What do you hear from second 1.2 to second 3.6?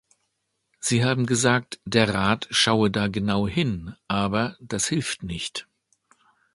gesagt, der Rat schaue da genau